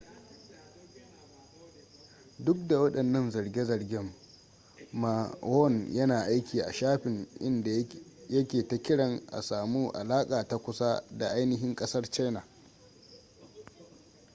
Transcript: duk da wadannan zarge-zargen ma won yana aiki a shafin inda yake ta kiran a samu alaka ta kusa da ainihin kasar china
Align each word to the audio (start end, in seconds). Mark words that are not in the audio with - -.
duk 2.39 2.67
da 2.67 2.79
wadannan 2.79 3.31
zarge-zargen 3.31 4.13
ma 4.91 5.29
won 5.41 5.87
yana 5.93 6.23
aiki 6.23 6.61
a 6.61 6.71
shafin 6.73 7.27
inda 7.39 7.71
yake 8.29 8.67
ta 8.67 8.77
kiran 8.81 9.21
a 9.31 9.41
samu 9.41 9.89
alaka 9.93 10.47
ta 10.47 10.57
kusa 10.57 11.03
da 11.17 11.27
ainihin 11.33 11.75
kasar 11.75 12.09
china 12.09 12.43